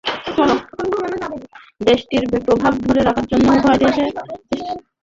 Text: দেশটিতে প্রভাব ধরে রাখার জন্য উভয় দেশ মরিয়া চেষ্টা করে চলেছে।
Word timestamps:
দেশটিতে 1.81 2.37
প্রভাব 2.45 2.73
ধরে 2.85 3.01
রাখার 3.01 3.25
জন্য 3.31 3.47
উভয় 3.49 3.77
দেশ 3.77 3.95
মরিয়া 3.95 3.97
চেষ্টা 3.97 4.21
করে 4.21 4.37
চলেছে। 4.41 4.71